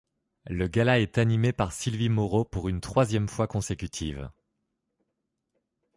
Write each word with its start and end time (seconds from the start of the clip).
Le 0.47 0.67
gala 0.67 0.99
est 0.99 1.19
animé 1.19 1.53
par 1.53 1.71
Sylvie 1.73 2.09
Moreau 2.09 2.43
pour 2.43 2.67
une 2.67 2.81
troisième 2.81 3.29
fois 3.29 3.45
consécutive. 3.45 4.31